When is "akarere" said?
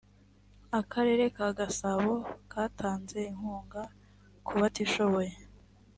0.79-1.25